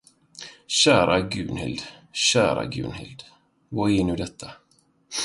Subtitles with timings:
[0.67, 3.23] Kära Gunhild, kära Gunhild,
[3.69, 4.51] vad är nu detta.